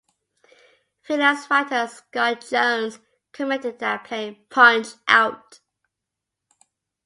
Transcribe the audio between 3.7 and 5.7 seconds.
that playing Punch-Out!!